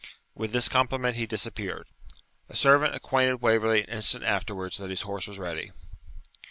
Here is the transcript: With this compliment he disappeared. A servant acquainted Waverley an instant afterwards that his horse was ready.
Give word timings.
With 0.33 0.51
this 0.51 0.67
compliment 0.67 1.15
he 1.15 1.27
disappeared. 1.27 1.87
A 2.49 2.55
servant 2.55 2.95
acquainted 2.95 3.43
Waverley 3.43 3.83
an 3.83 3.89
instant 3.89 4.23
afterwards 4.23 4.77
that 4.79 4.89
his 4.89 5.03
horse 5.03 5.27
was 5.27 5.37
ready. 5.37 5.73